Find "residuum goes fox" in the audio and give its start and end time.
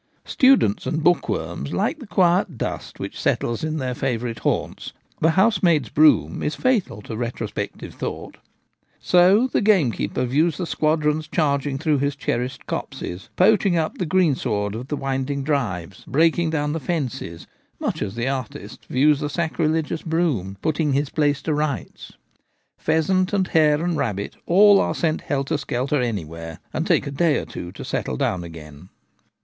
20.85-21.19